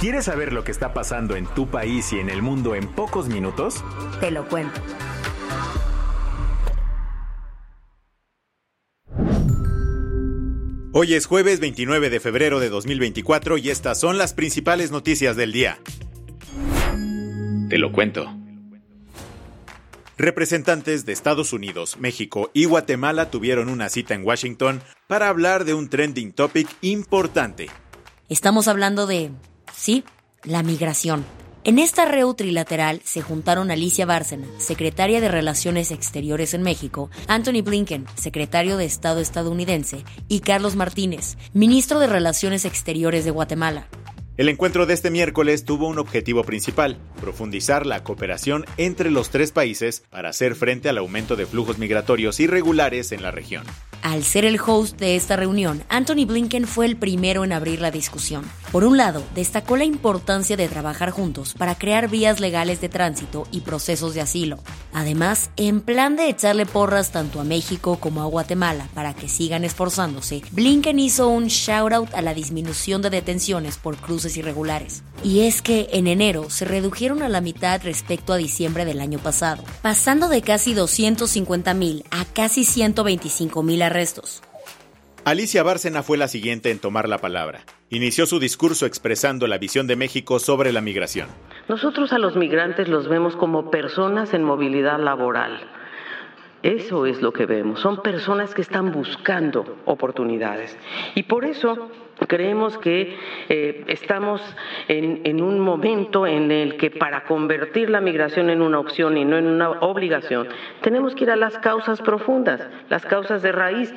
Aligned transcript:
¿Quieres 0.00 0.24
saber 0.24 0.54
lo 0.54 0.64
que 0.64 0.70
está 0.72 0.94
pasando 0.94 1.36
en 1.36 1.44
tu 1.44 1.68
país 1.68 2.10
y 2.14 2.20
en 2.20 2.30
el 2.30 2.40
mundo 2.40 2.74
en 2.74 2.88
pocos 2.88 3.28
minutos? 3.28 3.84
Te 4.18 4.30
lo 4.30 4.48
cuento. 4.48 4.80
Hoy 10.94 11.12
es 11.12 11.26
jueves 11.26 11.60
29 11.60 12.08
de 12.08 12.18
febrero 12.18 12.60
de 12.60 12.70
2024 12.70 13.58
y 13.58 13.68
estas 13.68 14.00
son 14.00 14.16
las 14.16 14.32
principales 14.32 14.90
noticias 14.90 15.36
del 15.36 15.52
día. 15.52 15.78
Te 17.68 17.76
lo 17.76 17.92
cuento. 17.92 18.34
Representantes 20.16 21.04
de 21.04 21.12
Estados 21.12 21.52
Unidos, 21.52 21.98
México 22.00 22.50
y 22.54 22.64
Guatemala 22.64 23.30
tuvieron 23.30 23.68
una 23.68 23.90
cita 23.90 24.14
en 24.14 24.24
Washington 24.24 24.80
para 25.06 25.28
hablar 25.28 25.66
de 25.66 25.74
un 25.74 25.90
trending 25.90 26.32
topic 26.32 26.68
importante. 26.80 27.68
Estamos 28.30 28.66
hablando 28.66 29.06
de, 29.06 29.32
sí, 29.74 30.04
la 30.44 30.62
migración. 30.62 31.24
En 31.62 31.78
esta 31.78 32.06
reu 32.06 32.32
trilateral 32.32 33.02
se 33.04 33.20
juntaron 33.20 33.70
Alicia 33.70 34.06
Bárcena, 34.06 34.46
secretaria 34.56 35.20
de 35.20 35.28
Relaciones 35.28 35.90
Exteriores 35.90 36.54
en 36.54 36.62
México, 36.62 37.10
Anthony 37.28 37.60
Blinken, 37.62 38.06
secretario 38.14 38.78
de 38.78 38.86
Estado 38.86 39.20
estadounidense, 39.20 40.04
y 40.26 40.40
Carlos 40.40 40.74
Martínez, 40.74 41.36
ministro 41.52 42.00
de 42.00 42.06
Relaciones 42.06 42.64
Exteriores 42.64 43.26
de 43.26 43.30
Guatemala. 43.30 43.88
El 44.38 44.48
encuentro 44.48 44.86
de 44.86 44.94
este 44.94 45.10
miércoles 45.10 45.66
tuvo 45.66 45.86
un 45.86 45.98
objetivo 45.98 46.44
principal, 46.44 46.96
profundizar 47.20 47.84
la 47.84 48.02
cooperación 48.02 48.64
entre 48.78 49.10
los 49.10 49.28
tres 49.28 49.52
países 49.52 50.02
para 50.08 50.30
hacer 50.30 50.54
frente 50.54 50.88
al 50.88 50.96
aumento 50.96 51.36
de 51.36 51.44
flujos 51.44 51.76
migratorios 51.76 52.40
irregulares 52.40 53.12
en 53.12 53.20
la 53.20 53.32
región. 53.32 53.64
Al 54.02 54.24
ser 54.24 54.46
el 54.46 54.58
host 54.58 54.98
de 54.98 55.14
esta 55.14 55.36
reunión, 55.36 55.84
Anthony 55.90 56.24
Blinken 56.26 56.66
fue 56.66 56.86
el 56.86 56.96
primero 56.96 57.44
en 57.44 57.52
abrir 57.52 57.80
la 57.80 57.90
discusión. 57.90 58.50
Por 58.72 58.84
un 58.84 58.96
lado, 58.96 59.22
destacó 59.34 59.76
la 59.76 59.84
importancia 59.84 60.56
de 60.56 60.68
trabajar 60.68 61.10
juntos 61.10 61.54
para 61.58 61.74
crear 61.74 62.08
vías 62.08 62.40
legales 62.40 62.80
de 62.80 62.88
tránsito 62.88 63.46
y 63.50 63.60
procesos 63.60 64.14
de 64.14 64.22
asilo. 64.22 64.58
Además, 64.92 65.50
en 65.56 65.80
plan 65.80 66.16
de 66.16 66.28
echarle 66.28 66.66
porras 66.66 67.10
tanto 67.10 67.40
a 67.40 67.44
México 67.44 67.98
como 68.00 68.22
a 68.22 68.26
Guatemala 68.26 68.88
para 68.94 69.12
que 69.12 69.28
sigan 69.28 69.64
esforzándose, 69.64 70.42
Blinken 70.52 70.98
hizo 70.98 71.28
un 71.28 71.48
shout 71.48 71.92
out 71.92 72.14
a 72.14 72.22
la 72.22 72.32
disminución 72.32 73.02
de 73.02 73.10
detenciones 73.10 73.76
por 73.76 73.96
cruces 73.96 74.36
irregulares. 74.36 75.02
Y 75.22 75.40
es 75.40 75.60
que 75.60 75.88
en 75.92 76.06
enero 76.06 76.48
se 76.48 76.64
redujeron 76.64 77.22
a 77.22 77.28
la 77.28 77.42
mitad 77.42 77.82
respecto 77.82 78.32
a 78.32 78.38
diciembre 78.38 78.86
del 78.86 79.00
año 79.00 79.18
pasado, 79.18 79.62
pasando 79.82 80.28
de 80.28 80.40
casi 80.40 80.72
250 80.72 81.74
mil 81.74 82.04
a 82.10 82.24
casi 82.24 82.64
125 82.64 83.62
mil 83.62 83.82
arrestos. 83.90 84.42
Alicia 85.24 85.62
Bárcena 85.62 86.02
fue 86.02 86.16
la 86.16 86.28
siguiente 86.28 86.70
en 86.70 86.78
tomar 86.78 87.08
la 87.08 87.18
palabra. 87.18 87.60
Inició 87.90 88.24
su 88.24 88.38
discurso 88.38 88.86
expresando 88.86 89.46
la 89.46 89.58
visión 89.58 89.86
de 89.86 89.96
México 89.96 90.38
sobre 90.38 90.72
la 90.72 90.80
migración. 90.80 91.28
Nosotros 91.68 92.12
a 92.12 92.18
los 92.18 92.36
migrantes 92.36 92.88
los 92.88 93.08
vemos 93.08 93.36
como 93.36 93.70
personas 93.70 94.32
en 94.32 94.44
movilidad 94.44 94.98
laboral. 94.98 95.60
Eso 96.62 97.06
es 97.06 97.20
lo 97.20 97.32
que 97.32 97.46
vemos. 97.46 97.80
Son 97.80 98.02
personas 98.02 98.54
que 98.54 98.62
están 98.62 98.92
buscando 98.92 99.78
oportunidades. 99.86 100.76
Y 101.14 101.24
por 101.24 101.44
eso 101.44 101.90
creemos 102.30 102.78
que 102.78 103.16
eh, 103.48 103.84
estamos 103.88 104.40
en, 104.86 105.22
en 105.24 105.42
un 105.42 105.58
momento 105.58 106.28
en 106.28 106.52
el 106.52 106.76
que 106.76 106.90
para 106.90 107.24
convertir 107.24 107.90
la 107.90 108.00
migración 108.00 108.50
en 108.50 108.62
una 108.62 108.78
opción 108.78 109.18
y 109.18 109.24
no 109.24 109.36
en 109.36 109.48
una 109.48 109.70
obligación, 109.80 110.48
tenemos 110.80 111.16
que 111.16 111.24
ir 111.24 111.30
a 111.32 111.36
las 111.36 111.58
causas 111.58 112.00
profundas, 112.00 112.62
las 112.88 113.04
causas 113.04 113.42
de 113.42 113.50
raíz. 113.50 113.92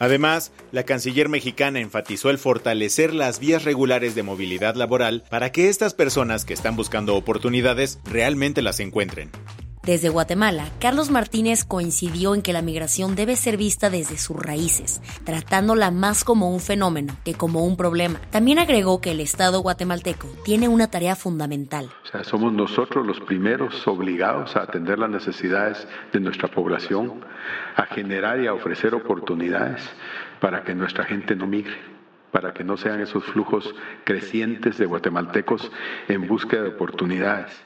Además, 0.00 0.52
la 0.72 0.82
canciller 0.82 1.28
mexicana 1.28 1.78
enfatizó 1.78 2.30
el 2.30 2.38
fortalecer 2.38 3.14
las 3.14 3.38
vías 3.38 3.64
regulares 3.64 4.16
de 4.16 4.24
movilidad 4.24 4.74
laboral 4.74 5.22
para 5.30 5.52
que 5.52 5.68
estas 5.68 5.94
personas 5.94 6.44
que 6.44 6.54
están 6.54 6.74
buscando 6.74 7.14
oportunidades 7.14 8.00
realmente 8.04 8.62
las 8.62 8.80
encuentren. 8.80 9.30
Desde 9.86 10.08
Guatemala, 10.08 10.64
Carlos 10.80 11.10
Martínez 11.10 11.66
coincidió 11.66 12.34
en 12.34 12.40
que 12.40 12.54
la 12.54 12.62
migración 12.62 13.14
debe 13.14 13.36
ser 13.36 13.58
vista 13.58 13.90
desde 13.90 14.16
sus 14.16 14.34
raíces, 14.34 15.02
tratándola 15.24 15.90
más 15.90 16.24
como 16.24 16.50
un 16.50 16.60
fenómeno 16.60 17.14
que 17.22 17.34
como 17.34 17.66
un 17.66 17.76
problema. 17.76 18.18
También 18.30 18.58
agregó 18.58 19.02
que 19.02 19.10
el 19.10 19.20
Estado 19.20 19.60
guatemalteco 19.60 20.26
tiene 20.42 20.68
una 20.68 20.90
tarea 20.90 21.16
fundamental. 21.16 21.90
O 22.02 22.06
sea, 22.06 22.24
somos 22.24 22.50
nosotros 22.54 23.06
los 23.06 23.20
primeros 23.20 23.86
obligados 23.86 24.56
a 24.56 24.62
atender 24.62 24.98
las 24.98 25.10
necesidades 25.10 25.86
de 26.14 26.20
nuestra 26.20 26.48
población, 26.48 27.20
a 27.76 27.84
generar 27.84 28.40
y 28.40 28.46
a 28.46 28.54
ofrecer 28.54 28.94
oportunidades 28.94 29.82
para 30.40 30.64
que 30.64 30.74
nuestra 30.74 31.04
gente 31.04 31.36
no 31.36 31.46
migre 31.46 31.94
para 32.32 32.52
que 32.52 32.64
no 32.64 32.76
sean 32.76 33.00
esos 33.00 33.22
flujos 33.26 33.72
crecientes 34.02 34.76
de 34.76 34.86
guatemaltecos 34.86 35.70
en 36.08 36.26
búsqueda 36.26 36.62
de 36.62 36.70
oportunidades. 36.70 37.64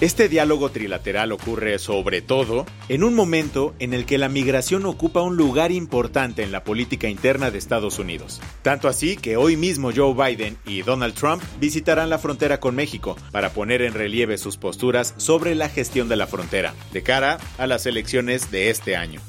Este 0.00 0.30
diálogo 0.30 0.70
trilateral 0.70 1.30
ocurre 1.30 1.78
sobre 1.78 2.22
todo 2.22 2.64
en 2.88 3.04
un 3.04 3.14
momento 3.14 3.74
en 3.80 3.92
el 3.92 4.06
que 4.06 4.16
la 4.16 4.30
migración 4.30 4.86
ocupa 4.86 5.20
un 5.20 5.36
lugar 5.36 5.72
importante 5.72 6.42
en 6.42 6.52
la 6.52 6.64
política 6.64 7.08
interna 7.08 7.50
de 7.50 7.58
Estados 7.58 7.98
Unidos. 7.98 8.40
Tanto 8.62 8.88
así 8.88 9.18
que 9.18 9.36
hoy 9.36 9.58
mismo 9.58 9.90
Joe 9.94 10.14
Biden 10.14 10.56
y 10.64 10.80
Donald 10.80 11.12
Trump 11.12 11.42
visitarán 11.60 12.08
la 12.08 12.18
frontera 12.18 12.60
con 12.60 12.74
México 12.74 13.14
para 13.30 13.50
poner 13.50 13.82
en 13.82 13.92
relieve 13.92 14.38
sus 14.38 14.56
posturas 14.56 15.12
sobre 15.18 15.54
la 15.54 15.68
gestión 15.68 16.08
de 16.08 16.16
la 16.16 16.26
frontera 16.26 16.72
de 16.94 17.02
cara 17.02 17.38
a 17.58 17.66
las 17.66 17.84
elecciones 17.84 18.50
de 18.50 18.70
este 18.70 18.96
año. 18.96 19.20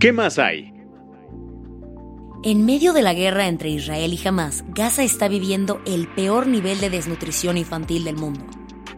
¿Qué 0.00 0.12
más 0.12 0.40
hay? 0.40 0.79
En 2.42 2.64
medio 2.64 2.94
de 2.94 3.02
la 3.02 3.12
guerra 3.12 3.48
entre 3.48 3.68
Israel 3.68 4.14
y 4.14 4.26
Hamas, 4.26 4.64
Gaza 4.68 5.02
está 5.02 5.28
viviendo 5.28 5.82
el 5.84 6.08
peor 6.08 6.46
nivel 6.46 6.80
de 6.80 6.88
desnutrición 6.88 7.58
infantil 7.58 8.04
del 8.04 8.16
mundo. 8.16 8.46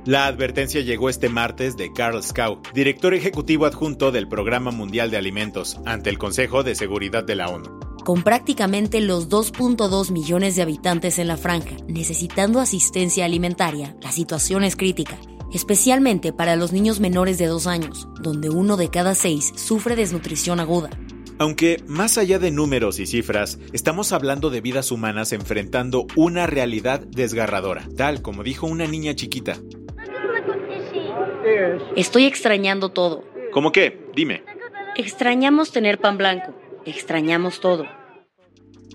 La 0.04 0.26
advertencia 0.26 0.80
llegó 0.80 1.08
este 1.08 1.28
martes 1.28 1.76
de 1.76 1.92
Carl 1.92 2.22
Skau, 2.22 2.60
director 2.72 3.14
ejecutivo 3.14 3.66
adjunto 3.66 4.12
del 4.12 4.28
Programa 4.28 4.70
Mundial 4.70 5.10
de 5.10 5.16
Alimentos, 5.16 5.80
ante 5.86 6.08
el 6.08 6.18
Consejo 6.18 6.62
de 6.62 6.76
Seguridad 6.76 7.24
de 7.24 7.34
la 7.34 7.48
ONU. 7.48 7.80
Con 8.04 8.22
prácticamente 8.22 9.00
los 9.00 9.28
2.2 9.28 10.12
millones 10.12 10.54
de 10.54 10.62
habitantes 10.62 11.18
en 11.18 11.26
la 11.26 11.36
franja 11.36 11.74
necesitando 11.88 12.60
asistencia 12.60 13.24
alimentaria, 13.24 13.96
la 14.00 14.12
situación 14.12 14.62
es 14.62 14.76
crítica, 14.76 15.18
especialmente 15.52 16.32
para 16.32 16.54
los 16.54 16.72
niños 16.72 17.00
menores 17.00 17.38
de 17.38 17.46
dos 17.46 17.66
años, 17.66 18.06
donde 18.20 18.50
uno 18.50 18.76
de 18.76 18.88
cada 18.88 19.16
seis 19.16 19.52
sufre 19.56 19.96
desnutrición 19.96 20.60
aguda. 20.60 20.90
Aunque 21.42 21.82
más 21.88 22.18
allá 22.18 22.38
de 22.38 22.52
números 22.52 23.00
y 23.00 23.06
cifras, 23.06 23.58
estamos 23.72 24.12
hablando 24.12 24.48
de 24.48 24.60
vidas 24.60 24.92
humanas 24.92 25.32
enfrentando 25.32 26.06
una 26.14 26.46
realidad 26.46 27.00
desgarradora, 27.00 27.88
tal 27.96 28.22
como 28.22 28.44
dijo 28.44 28.68
una 28.68 28.86
niña 28.86 29.16
chiquita. 29.16 29.56
Estoy 31.96 32.26
extrañando 32.26 32.90
todo. 32.90 33.24
¿Cómo 33.50 33.72
qué? 33.72 34.06
Dime. 34.14 34.44
Extrañamos 34.94 35.72
tener 35.72 35.98
pan 35.98 36.16
blanco. 36.16 36.54
Extrañamos 36.86 37.58
todo. 37.58 37.86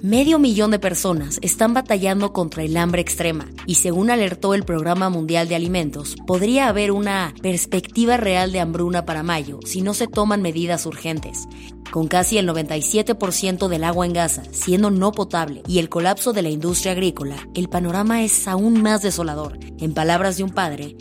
Medio 0.04 0.38
millón 0.38 0.70
de 0.70 0.78
personas 0.78 1.40
están 1.42 1.74
batallando 1.74 2.32
contra 2.32 2.62
el 2.62 2.78
hambre 2.78 3.02
extrema 3.02 3.48
y 3.66 3.76
según 3.76 4.12
alertó 4.12 4.54
el 4.54 4.64
Programa 4.64 5.10
Mundial 5.10 5.48
de 5.48 5.56
Alimentos, 5.56 6.16
podría 6.28 6.68
haber 6.68 6.92
una 6.92 7.34
perspectiva 7.42 8.16
real 8.16 8.52
de 8.52 8.60
hambruna 8.60 9.06
para 9.06 9.24
mayo 9.24 9.60
si 9.66 9.82
no 9.82 9.96
se 9.96 10.06
toman 10.06 10.44
medidas 10.44 10.86
urgentes. 10.86 11.48
Con 11.92 12.08
casi 12.08 12.38
el 12.38 12.48
97% 12.48 13.68
del 13.70 13.84
agua 13.84 14.06
en 14.06 14.14
Gaza 14.14 14.44
siendo 14.52 14.92
no 14.92 15.14
potable 15.14 15.64
y 15.68 15.80
el 15.80 15.90
colapso 15.90 16.32
de 16.32 16.44
la 16.44 16.50
industria 16.50 16.92
agrícola, 16.92 17.38
el 17.56 17.68
panorama 17.68 18.24
es 18.24 18.48
aún 18.48 18.84
más 18.84 19.02
desolador. 19.02 19.58
En 19.80 19.96
palabras 19.96 20.38
de 20.38 20.44
un 20.44 20.52
padre, 20.52 20.96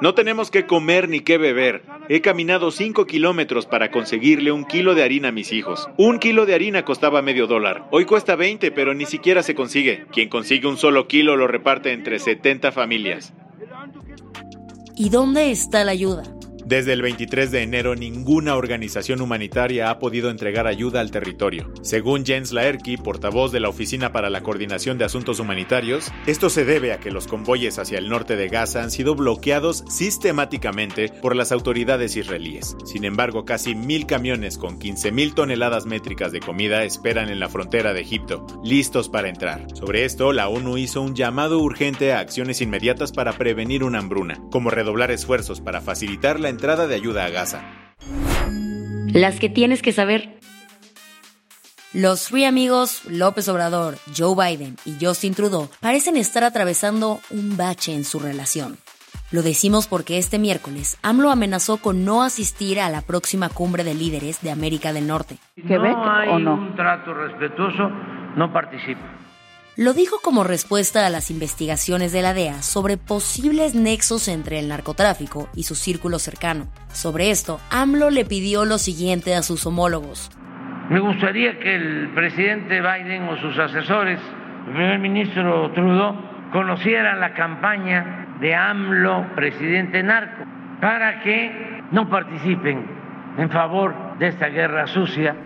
no 0.00 0.14
tenemos 0.14 0.50
que 0.50 0.66
comer 0.66 1.08
ni 1.08 1.20
que 1.20 1.38
beber. 1.38 1.82
He 2.08 2.20
caminado 2.20 2.70
5 2.70 3.06
kilómetros 3.06 3.66
para 3.66 3.90
conseguirle 3.90 4.52
un 4.52 4.64
kilo 4.64 4.94
de 4.94 5.02
harina 5.02 5.28
a 5.28 5.32
mis 5.32 5.52
hijos. 5.52 5.88
Un 5.96 6.18
kilo 6.18 6.46
de 6.46 6.54
harina 6.54 6.84
costaba 6.84 7.22
medio 7.22 7.46
dólar. 7.46 7.86
Hoy 7.90 8.04
cuesta 8.04 8.36
20, 8.36 8.70
pero 8.72 8.94
ni 8.94 9.06
siquiera 9.06 9.42
se 9.42 9.54
consigue. 9.54 10.06
Quien 10.12 10.28
consigue 10.28 10.68
un 10.68 10.76
solo 10.76 11.08
kilo 11.08 11.36
lo 11.36 11.46
reparte 11.46 11.92
entre 11.92 12.18
70 12.18 12.72
familias. 12.72 13.34
¿Y 14.96 15.10
dónde 15.10 15.50
está 15.50 15.84
la 15.84 15.92
ayuda? 15.92 16.24
Desde 16.68 16.92
el 16.92 17.00
23 17.00 17.50
de 17.50 17.62
enero, 17.62 17.94
ninguna 17.94 18.54
organización 18.54 19.22
humanitaria 19.22 19.88
ha 19.88 19.98
podido 19.98 20.28
entregar 20.28 20.66
ayuda 20.66 21.00
al 21.00 21.10
territorio. 21.10 21.72
Según 21.80 22.26
Jens 22.26 22.52
Laerke, 22.52 22.98
portavoz 22.98 23.52
de 23.52 23.60
la 23.60 23.70
Oficina 23.70 24.12
para 24.12 24.28
la 24.28 24.42
Coordinación 24.42 24.98
de 24.98 25.06
Asuntos 25.06 25.40
Humanitarios, 25.40 26.12
esto 26.26 26.50
se 26.50 26.66
debe 26.66 26.92
a 26.92 27.00
que 27.00 27.10
los 27.10 27.26
convoyes 27.26 27.78
hacia 27.78 27.96
el 27.96 28.10
norte 28.10 28.36
de 28.36 28.50
Gaza 28.50 28.82
han 28.82 28.90
sido 28.90 29.14
bloqueados 29.14 29.82
sistemáticamente 29.88 31.08
por 31.08 31.34
las 31.34 31.52
autoridades 31.52 32.16
israelíes. 32.16 32.76
Sin 32.84 33.06
embargo, 33.06 33.46
casi 33.46 33.74
mil 33.74 34.04
camiones 34.04 34.58
con 34.58 34.78
15.000 34.78 35.32
toneladas 35.32 35.86
métricas 35.86 36.32
de 36.32 36.40
comida 36.40 36.84
esperan 36.84 37.30
en 37.30 37.40
la 37.40 37.48
frontera 37.48 37.94
de 37.94 38.02
Egipto, 38.02 38.46
listos 38.62 39.08
para 39.08 39.30
entrar. 39.30 39.66
Sobre 39.72 40.04
esto, 40.04 40.34
la 40.34 40.48
ONU 40.50 40.76
hizo 40.76 41.00
un 41.00 41.14
llamado 41.14 41.60
urgente 41.60 42.12
a 42.12 42.18
acciones 42.18 42.60
inmediatas 42.60 43.12
para 43.12 43.32
prevenir 43.32 43.84
una 43.84 44.00
hambruna, 44.00 44.38
como 44.50 44.68
redoblar 44.68 45.10
esfuerzos 45.10 45.62
para 45.62 45.80
facilitar 45.80 46.38
la 46.38 46.57
entrada 46.58 46.88
de 46.88 46.96
ayuda 46.96 47.24
a 47.24 47.30
Gaza. 47.30 47.62
Las 49.12 49.38
que 49.38 49.48
tienes 49.48 49.80
que 49.80 49.92
saber. 49.92 50.40
Los 51.92 52.26
three 52.26 52.46
amigos 52.46 53.04
López 53.04 53.48
Obrador, 53.48 53.96
Joe 54.16 54.34
Biden 54.34 54.74
y 54.84 54.96
Justin 55.00 55.34
Trudeau 55.34 55.70
parecen 55.78 56.16
estar 56.16 56.42
atravesando 56.42 57.20
un 57.30 57.56
bache 57.56 57.94
en 57.94 58.02
su 58.02 58.18
relación. 58.18 58.76
Lo 59.30 59.42
decimos 59.42 59.86
porque 59.86 60.18
este 60.18 60.40
miércoles 60.40 60.98
AMLO 61.02 61.30
amenazó 61.30 61.76
con 61.76 62.04
no 62.04 62.24
asistir 62.24 62.80
a 62.80 62.90
la 62.90 63.02
próxima 63.02 63.48
cumbre 63.50 63.84
de 63.84 63.94
líderes 63.94 64.42
de 64.42 64.50
América 64.50 64.92
del 64.92 65.06
Norte. 65.06 65.36
no 65.56 66.10
hay 66.10 66.28
un 66.28 66.74
trato 66.74 67.14
respetuoso, 67.14 67.88
no 68.34 68.52
participa. 68.52 69.27
Lo 69.80 69.92
dijo 69.92 70.16
como 70.20 70.42
respuesta 70.42 71.06
a 71.06 71.08
las 71.08 71.30
investigaciones 71.30 72.10
de 72.10 72.20
la 72.20 72.34
DEA 72.34 72.62
sobre 72.62 72.96
posibles 72.96 73.76
nexos 73.76 74.26
entre 74.26 74.58
el 74.58 74.66
narcotráfico 74.66 75.48
y 75.54 75.62
su 75.62 75.76
círculo 75.76 76.18
cercano. 76.18 76.66
Sobre 76.88 77.30
esto, 77.30 77.60
AMLO 77.70 78.10
le 78.10 78.24
pidió 78.24 78.64
lo 78.64 78.78
siguiente 78.78 79.36
a 79.36 79.42
sus 79.42 79.64
homólogos. 79.66 80.32
Me 80.90 80.98
gustaría 80.98 81.60
que 81.60 81.76
el 81.76 82.10
presidente 82.12 82.80
Biden 82.80 83.28
o 83.28 83.36
sus 83.36 83.56
asesores, 83.56 84.18
el 84.66 84.72
primer 84.72 84.98
ministro 84.98 85.70
Trudeau, 85.70 86.12
conocieran 86.50 87.20
la 87.20 87.34
campaña 87.34 88.34
de 88.40 88.56
AMLO, 88.56 89.32
presidente 89.36 90.02
narco, 90.02 90.42
para 90.80 91.22
que 91.22 91.84
no 91.92 92.10
participen 92.10 92.84
en 93.38 93.48
favor 93.48 93.94
de 94.18 94.26
esta 94.26 94.48
guerra 94.48 94.88
sucia 94.88 95.36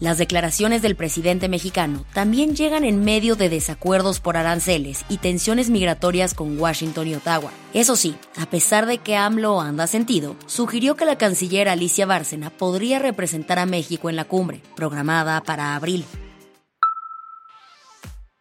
las 0.00 0.18
declaraciones 0.18 0.82
del 0.82 0.96
presidente 0.96 1.48
mexicano 1.48 2.04
también 2.12 2.56
llegan 2.56 2.84
en 2.84 3.04
medio 3.04 3.36
de 3.36 3.48
desacuerdos 3.48 4.20
por 4.20 4.36
aranceles 4.36 5.04
y 5.08 5.18
tensiones 5.18 5.70
migratorias 5.70 6.34
con 6.34 6.58
Washington 6.58 7.08
y 7.08 7.14
Ottawa. 7.14 7.52
Eso 7.72 7.96
sí, 7.96 8.16
a 8.36 8.46
pesar 8.46 8.86
de 8.86 8.98
que 8.98 9.16
AMLO 9.16 9.60
anda 9.60 9.86
sentido, 9.86 10.36
sugirió 10.46 10.96
que 10.96 11.04
la 11.04 11.16
canciller 11.16 11.68
Alicia 11.68 12.06
Bárcena 12.06 12.50
podría 12.50 12.98
representar 12.98 13.58
a 13.58 13.66
México 13.66 14.10
en 14.10 14.16
la 14.16 14.24
cumbre, 14.24 14.60
programada 14.76 15.40
para 15.42 15.76
abril. 15.76 16.04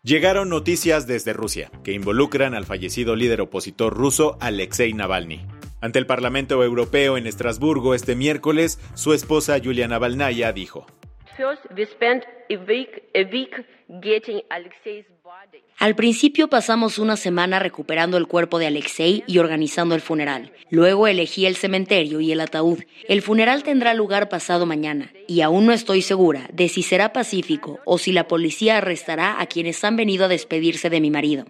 Llegaron 0.02 0.50
noticias 0.50 1.08
desde 1.08 1.32
Rusia 1.32 1.72
que 1.84 1.94
involucran 1.94 2.56
al 2.56 2.66
fallecido 2.66 3.16
líder 3.16 3.40
opositor 3.40 3.94
ruso 3.94 4.38
Alexei 4.42 4.92
Navalny. 4.94 5.46
Ante 5.80 6.00
el 6.00 6.06
Parlamento 6.06 6.62
Europeo 6.62 7.16
en 7.18 7.26
Estrasburgo 7.26 7.94
este 7.94 8.16
miércoles, 8.16 8.80
su 8.96 9.14
esposa 9.14 9.58
Yulia 9.58 9.88
Navalnaya 9.88 10.52
dijo: 10.52 10.86
al 15.80 15.96
principio 15.96 16.48
pasamos 16.48 16.98
una 16.98 17.18
semana 17.18 17.60
recuperando 17.60 18.18
el 18.18 18.28
cuerpo 18.28 18.60
de 18.60 18.68
Alexei 18.68 19.24
y 19.28 19.38
organizando 19.40 19.96
el 19.96 20.02
funeral. 20.02 20.52
Luego 20.70 21.08
elegí 21.08 21.46
el 21.46 21.56
cementerio 21.56 22.20
y 22.20 22.32
el 22.32 22.40
ataúd. 22.40 22.84
El 23.08 23.22
funeral 23.22 23.64
tendrá 23.64 23.94
lugar 23.94 24.30
pasado 24.30 24.66
mañana 24.66 25.12
y 25.28 25.42
aún 25.42 25.66
no 25.66 25.74
estoy 25.74 26.02
segura 26.02 26.50
de 26.54 26.70
si 26.70 26.84
será 26.84 27.14
pacífico 27.14 27.80
o 27.86 27.98
si 27.98 28.12
la 28.12 28.28
policía 28.28 28.78
arrestará 28.78 29.40
a 29.42 29.46
quienes 29.48 29.84
han 29.84 29.96
venido 29.96 30.26
a 30.26 30.30
despedirse 30.30 30.90
de 30.90 31.02
mi 31.02 31.12
marido. 31.12 31.46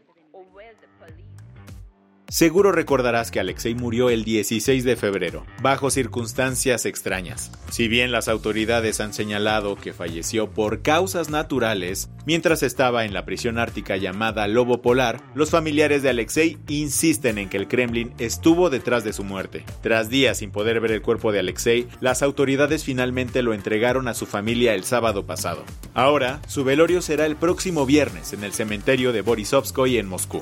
Seguro 2.34 2.72
recordarás 2.72 3.30
que 3.30 3.40
Alexei 3.40 3.76
murió 3.76 4.10
el 4.10 4.24
16 4.24 4.84
de 4.84 4.96
febrero, 4.96 5.46
bajo 5.62 5.92
circunstancias 5.92 6.88
extrañas. 6.88 7.52
Si 7.70 7.88
bien 7.88 8.12
las 8.12 8.28
autoridades 8.28 9.02
han 9.02 9.14
señalado 9.14 9.76
que 9.76 9.94
falleció 9.94 10.50
por 10.50 10.82
causas 10.82 11.30
naturales, 11.30 12.10
mientras 12.26 12.64
estaba 12.64 13.06
en 13.06 13.14
la 13.14 13.24
prisión 13.24 13.60
ártica 13.60 13.98
llamada 13.98 14.48
Lobo 14.48 14.82
Polar, 14.82 15.22
los 15.36 15.52
familiares 15.52 16.02
de 16.02 16.10
Alexei 16.10 16.58
insisten 16.70 17.38
en 17.38 17.50
que 17.50 17.58
el 17.58 17.68
Kremlin 17.68 18.16
estuvo 18.18 18.72
detrás 18.72 19.04
de 19.04 19.14
su 19.14 19.24
muerte. 19.24 19.64
Tras 19.84 20.10
días 20.10 20.40
sin 20.40 20.50
poder 20.50 20.80
ver 20.80 20.92
el 20.92 21.04
cuerpo 21.04 21.32
de 21.32 21.38
Alexei, 21.38 21.88
las 22.02 22.24
autoridades 22.24 22.84
finalmente 22.84 23.44
lo 23.44 23.54
entregaron 23.54 24.08
a 24.08 24.16
su 24.16 24.26
familia 24.26 24.74
el 24.74 24.86
sábado 24.86 25.28
pasado. 25.28 25.64
Ahora, 25.94 26.42
su 26.48 26.64
velorio 26.64 27.04
será 27.04 27.28
el 27.28 27.36
próximo 27.36 27.86
viernes 27.86 28.34
en 28.34 28.44
el 28.44 28.54
cementerio 28.54 29.14
de 29.14 29.22
Borisovskoy 29.22 30.00
en 30.00 30.08
Moscú. 30.08 30.42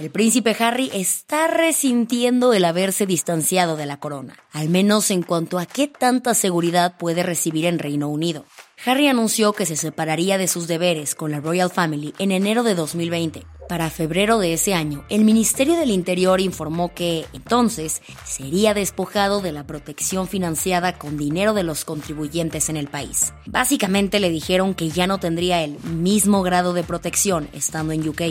El 0.00 0.10
príncipe 0.10 0.56
Harry 0.58 0.90
está 0.94 1.46
resintiendo 1.46 2.54
el 2.54 2.64
haberse 2.64 3.04
distanciado 3.04 3.76
de 3.76 3.84
la 3.84 4.00
corona, 4.00 4.34
al 4.50 4.70
menos 4.70 5.10
en 5.10 5.22
cuanto 5.22 5.58
a 5.58 5.66
qué 5.66 5.88
tanta 5.88 6.32
seguridad 6.32 6.96
puede 6.96 7.22
recibir 7.22 7.66
en 7.66 7.78
Reino 7.78 8.08
Unido. 8.08 8.46
Harry 8.86 9.08
anunció 9.08 9.52
que 9.52 9.66
se 9.66 9.76
separaría 9.76 10.38
de 10.38 10.48
sus 10.48 10.68
deberes 10.68 11.14
con 11.14 11.30
la 11.30 11.40
Royal 11.40 11.68
Family 11.68 12.14
en 12.18 12.32
enero 12.32 12.62
de 12.62 12.74
2020. 12.74 13.44
Para 13.68 13.90
febrero 13.90 14.38
de 14.38 14.54
ese 14.54 14.72
año, 14.72 15.04
el 15.10 15.22
Ministerio 15.22 15.76
del 15.76 15.90
Interior 15.90 16.40
informó 16.40 16.94
que, 16.94 17.26
entonces, 17.34 18.00
sería 18.24 18.72
despojado 18.72 19.42
de 19.42 19.52
la 19.52 19.66
protección 19.66 20.28
financiada 20.28 20.96
con 20.96 21.18
dinero 21.18 21.52
de 21.52 21.62
los 21.62 21.84
contribuyentes 21.84 22.70
en 22.70 22.78
el 22.78 22.88
país. 22.88 23.34
Básicamente 23.44 24.18
le 24.18 24.30
dijeron 24.30 24.72
que 24.72 24.88
ya 24.88 25.06
no 25.06 25.20
tendría 25.20 25.62
el 25.62 25.78
mismo 25.84 26.42
grado 26.42 26.72
de 26.72 26.84
protección 26.84 27.50
estando 27.52 27.92
en 27.92 28.08
UK. 28.08 28.22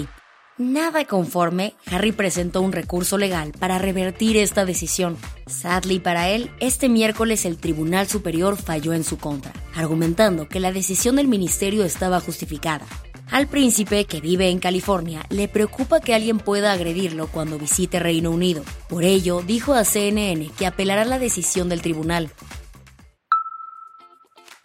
Nada 0.59 1.05
conforme, 1.05 1.73
Harry 1.85 2.11
presentó 2.11 2.61
un 2.61 2.73
recurso 2.73 3.17
legal 3.17 3.53
para 3.57 3.79
revertir 3.79 4.35
esta 4.35 4.65
decisión. 4.65 5.15
Sadly 5.47 5.99
para 5.99 6.27
él, 6.27 6.51
este 6.59 6.89
miércoles 6.89 7.45
el 7.45 7.57
Tribunal 7.57 8.09
Superior 8.09 8.57
falló 8.57 8.91
en 8.91 9.05
su 9.05 9.17
contra, 9.17 9.53
argumentando 9.73 10.49
que 10.49 10.59
la 10.59 10.73
decisión 10.73 11.15
del 11.15 11.29
ministerio 11.29 11.85
estaba 11.85 12.19
justificada. 12.19 12.85
Al 13.31 13.47
príncipe, 13.47 14.03
que 14.03 14.19
vive 14.19 14.49
en 14.49 14.59
California, 14.59 15.25
le 15.29 15.47
preocupa 15.47 16.01
que 16.01 16.13
alguien 16.13 16.39
pueda 16.39 16.73
agredirlo 16.73 17.27
cuando 17.27 17.57
visite 17.57 17.97
Reino 17.97 18.29
Unido. 18.29 18.65
Por 18.89 19.05
ello, 19.05 19.41
dijo 19.41 19.73
a 19.75 19.85
CNN 19.85 20.51
que 20.57 20.67
apelará 20.67 21.05
la 21.05 21.19
decisión 21.19 21.69
del 21.69 21.81
tribunal. 21.81 22.31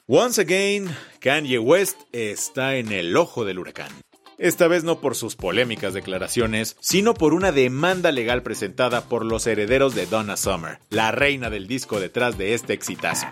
Once 0.09 0.41
again, 0.41 0.89
Kanye 1.21 1.61
West 1.61 2.01
está 2.11 2.75
en 2.75 2.91
el 2.91 3.17
ojo 3.17 3.45
del 3.45 3.61
huracán. 3.61 3.93
Esta 4.39 4.67
vez 4.67 4.83
no 4.83 5.01
por 5.01 5.15
sus 5.15 5.37
polémicas 5.37 5.95
declaraciones, 5.95 6.77
sino 6.81 7.15
por 7.15 7.35
una 7.35 7.53
demanda 7.53 8.11
legal 8.11 8.43
presentada 8.43 9.09
por 9.09 9.25
los 9.25 9.47
herederos 9.47 9.95
de 9.95 10.07
Donna 10.07 10.37
Summer, 10.37 10.81
la 10.91 11.13
reina 11.13 11.51
del 11.51 11.69
disco 11.69 12.01
detrás 12.01 12.37
de 12.37 12.55
este 12.55 12.73
exitazo. 12.73 13.27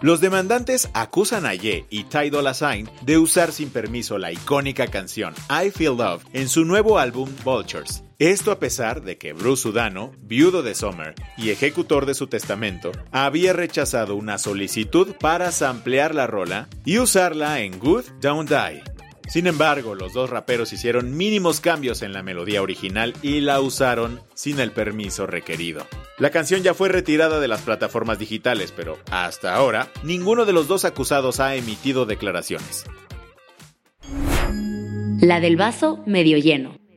Los 0.00 0.20
demandantes 0.20 0.88
acusan 0.92 1.44
a 1.44 1.54
Ye 1.54 1.86
y 1.90 2.04
Ty 2.04 2.30
Dolla 2.30 2.54
Sign 2.54 2.88
de 3.02 3.18
usar 3.18 3.52
sin 3.52 3.70
permiso 3.70 4.16
la 4.18 4.32
icónica 4.32 4.86
canción 4.86 5.34
I 5.50 5.70
Feel 5.70 5.96
Love 5.96 6.24
en 6.32 6.48
su 6.48 6.64
nuevo 6.64 6.98
álbum 6.98 7.28
Vultures. 7.44 8.04
Esto 8.18 8.50
a 8.50 8.58
pesar 8.58 9.02
de 9.02 9.16
que 9.16 9.32
Bruce 9.32 9.62
Sudano, 9.62 10.12
viudo 10.20 10.64
de 10.64 10.74
Summer 10.74 11.14
y 11.36 11.50
ejecutor 11.50 12.04
de 12.04 12.14
su 12.14 12.26
testamento, 12.26 12.90
había 13.12 13.52
rechazado 13.52 14.16
una 14.16 14.38
solicitud 14.38 15.14
para 15.20 15.52
samplear 15.52 16.16
la 16.16 16.26
rola 16.26 16.68
y 16.84 16.98
usarla 16.98 17.60
en 17.60 17.78
Good 17.78 18.06
Don't 18.20 18.50
Die, 18.50 18.82
sin 19.28 19.46
embargo, 19.46 19.94
los 19.94 20.14
dos 20.14 20.30
raperos 20.30 20.72
hicieron 20.72 21.14
mínimos 21.14 21.60
cambios 21.60 22.00
en 22.00 22.14
la 22.14 22.22
melodía 22.22 22.62
original 22.62 23.12
y 23.20 23.40
la 23.40 23.60
usaron 23.60 24.20
sin 24.32 24.58
el 24.58 24.72
permiso 24.72 25.26
requerido. 25.26 25.86
La 26.16 26.30
canción 26.30 26.62
ya 26.62 26.72
fue 26.72 26.88
retirada 26.88 27.38
de 27.38 27.46
las 27.46 27.60
plataformas 27.60 28.18
digitales, 28.18 28.72
pero 28.74 28.98
hasta 29.10 29.54
ahora 29.54 29.92
ninguno 30.02 30.46
de 30.46 30.54
los 30.54 30.66
dos 30.66 30.86
acusados 30.86 31.40
ha 31.40 31.54
emitido 31.56 32.06
declaraciones. 32.06 32.86
La 35.20 35.40
del 35.40 35.56
vaso 35.56 36.02
medio 36.06 36.38
lleno. 36.38 36.87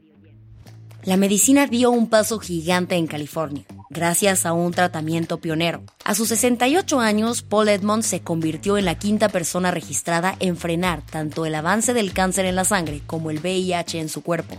La 1.03 1.17
medicina 1.17 1.65
dio 1.65 1.89
un 1.89 2.07
paso 2.09 2.37
gigante 2.39 2.95
en 2.95 3.07
California 3.07 3.65
gracias 3.89 4.45
a 4.45 4.53
un 4.53 4.71
tratamiento 4.71 5.39
pionero. 5.39 5.83
A 6.05 6.15
sus 6.15 6.29
68 6.29 6.99
años, 6.99 7.41
Paul 7.41 7.69
Edmond 7.69 8.03
se 8.03 8.21
convirtió 8.21 8.77
en 8.77 8.85
la 8.85 8.95
quinta 8.95 9.27
persona 9.27 9.69
registrada 9.69 10.35
en 10.39 10.55
frenar 10.57 11.05
tanto 11.05 11.45
el 11.45 11.55
avance 11.55 11.93
del 11.93 12.13
cáncer 12.13 12.45
en 12.45 12.55
la 12.55 12.63
sangre 12.63 13.01
como 13.05 13.31
el 13.31 13.39
VIH 13.39 13.99
en 13.99 14.09
su 14.09 14.21
cuerpo. 14.21 14.57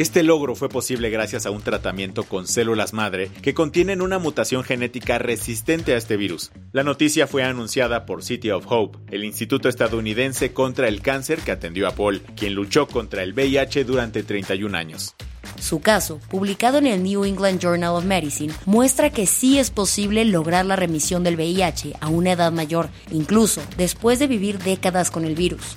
Este 0.00 0.22
logro 0.22 0.54
fue 0.54 0.70
posible 0.70 1.10
gracias 1.10 1.44
a 1.44 1.50
un 1.50 1.60
tratamiento 1.60 2.24
con 2.24 2.46
células 2.46 2.94
madre 2.94 3.30
que 3.42 3.52
contienen 3.52 4.00
una 4.00 4.18
mutación 4.18 4.64
genética 4.64 5.18
resistente 5.18 5.92
a 5.92 5.98
este 5.98 6.16
virus. 6.16 6.52
La 6.72 6.82
noticia 6.82 7.26
fue 7.26 7.44
anunciada 7.44 8.06
por 8.06 8.24
City 8.24 8.50
of 8.50 8.64
Hope, 8.66 8.96
el 9.14 9.24
instituto 9.24 9.68
estadounidense 9.68 10.54
contra 10.54 10.88
el 10.88 11.02
cáncer 11.02 11.40
que 11.40 11.50
atendió 11.50 11.86
a 11.86 11.94
Paul, 11.94 12.22
quien 12.34 12.54
luchó 12.54 12.88
contra 12.88 13.22
el 13.22 13.34
VIH 13.34 13.84
durante 13.84 14.22
31 14.22 14.74
años. 14.74 15.14
Su 15.58 15.80
caso, 15.80 16.18
publicado 16.30 16.78
en 16.78 16.86
el 16.86 17.02
New 17.02 17.26
England 17.26 17.60
Journal 17.60 17.94
of 17.94 18.06
Medicine, 18.06 18.54
muestra 18.64 19.10
que 19.10 19.26
sí 19.26 19.58
es 19.58 19.70
posible 19.70 20.24
lograr 20.24 20.64
la 20.64 20.76
remisión 20.76 21.24
del 21.24 21.36
VIH 21.36 21.96
a 22.00 22.08
una 22.08 22.32
edad 22.32 22.52
mayor, 22.52 22.88
incluso 23.10 23.60
después 23.76 24.18
de 24.18 24.28
vivir 24.28 24.60
décadas 24.60 25.10
con 25.10 25.26
el 25.26 25.34
virus. 25.34 25.76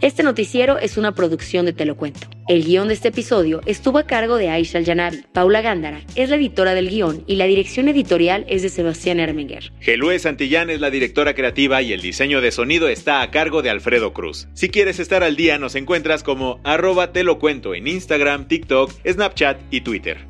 Este 0.00 0.22
noticiero 0.22 0.78
es 0.78 0.96
una 0.96 1.14
producción 1.14 1.66
de 1.66 1.74
Te 1.74 1.84
lo 1.84 1.94
cuento. 1.94 2.26
El 2.48 2.64
guion 2.64 2.88
de 2.88 2.94
este 2.94 3.08
episodio 3.08 3.60
estuvo 3.66 3.98
a 3.98 4.06
cargo 4.06 4.38
de 4.38 4.48
Aisha 4.48 4.78
Al-Janabi. 4.78 5.24
Paula 5.34 5.60
Gándara 5.60 6.00
es 6.14 6.30
la 6.30 6.36
editora 6.36 6.72
del 6.72 6.88
guion 6.88 7.22
y 7.26 7.36
la 7.36 7.44
dirección 7.44 7.86
editorial 7.86 8.46
es 8.48 8.62
de 8.62 8.70
Sebastián 8.70 9.20
Erminger. 9.20 9.72
Gelue 9.80 10.18
Santillán 10.18 10.70
es 10.70 10.80
la 10.80 10.88
directora 10.88 11.34
creativa 11.34 11.82
y 11.82 11.92
el 11.92 12.00
diseño 12.00 12.40
de 12.40 12.50
sonido 12.50 12.88
está 12.88 13.20
a 13.20 13.30
cargo 13.30 13.60
de 13.60 13.68
Alfredo 13.68 14.14
Cruz. 14.14 14.48
Si 14.54 14.70
quieres 14.70 15.00
estar 15.00 15.22
al 15.22 15.36
día, 15.36 15.58
nos 15.58 15.74
encuentras 15.74 16.22
como 16.22 16.60
arroba 16.64 17.12
te 17.12 17.22
lo 17.22 17.38
cuento 17.38 17.74
en 17.74 17.86
Instagram, 17.86 18.48
TikTok, 18.48 18.90
Snapchat 19.06 19.60
y 19.70 19.82
Twitter. 19.82 20.29